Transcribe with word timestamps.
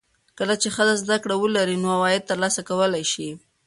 کله 0.37 0.55
چې 0.61 0.67
ښځه 0.75 0.95
زده 1.03 1.17
کړه 1.23 1.35
ولري، 1.37 1.75
نو 1.83 1.87
عواید 1.95 2.27
ترلاسه 2.31 2.61
کولی 2.69 3.03
شي. 3.11 3.29